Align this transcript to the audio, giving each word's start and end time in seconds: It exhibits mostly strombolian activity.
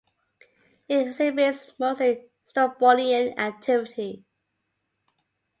It 0.89 1.05
exhibits 1.09 1.69
mostly 1.77 2.31
strombolian 2.47 3.37
activity. 3.37 4.25